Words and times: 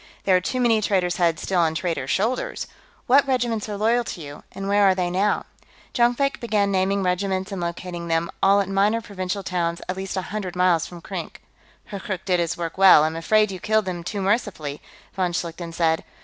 "There 0.23 0.35
are 0.35 0.41
too 0.41 0.59
many 0.59 0.81
traitors' 0.81 1.17
heads 1.17 1.43
still 1.43 1.59
on 1.59 1.75
traitors' 1.75 2.09
shoulders.... 2.09 2.65
What 3.05 3.27
regiments 3.27 3.69
are 3.69 3.77
loyal 3.77 4.03
to 4.05 4.19
you, 4.21 4.41
and 4.51 4.67
where 4.67 4.83
are 4.85 4.95
they 4.95 5.11
now?" 5.11 5.45
Jonkvank 5.93 6.39
began 6.39 6.71
naming 6.71 7.03
regiments 7.03 7.51
and 7.51 7.61
locating 7.61 8.07
them, 8.07 8.31
all 8.41 8.61
at 8.61 8.67
minor 8.67 8.99
provincial 9.01 9.43
towns 9.43 9.79
at 9.87 9.95
least 9.95 10.17
a 10.17 10.23
hundred 10.33 10.55
miles 10.55 10.87
from 10.87 11.01
Krink. 11.01 11.39
"Hurkkurk 11.91 12.25
did 12.25 12.39
his 12.39 12.57
work 12.57 12.79
well; 12.79 13.03
I'm 13.03 13.15
afraid 13.15 13.51
you 13.51 13.59
killed 13.59 13.87
him 13.87 14.03
too 14.03 14.23
mercifully," 14.23 14.81
von 15.13 15.33
Schlichten 15.33 15.71
said. 15.71 16.03